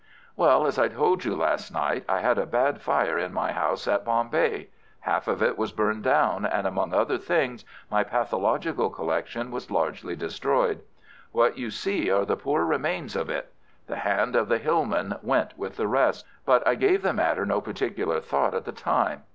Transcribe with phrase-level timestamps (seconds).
[0.35, 3.87] "Well, as I told you last night, I had a bad fire in my house
[3.87, 4.69] at Bombay.
[5.01, 10.15] Half of it was burned down, and, among other things, my pathological collection was largely
[10.15, 10.81] destroyed.
[11.31, 13.53] What you see are the poor remains of it.
[13.85, 17.61] The hand of the hillman went with the rest, but I gave the matter no
[17.61, 19.21] particular thought at the time.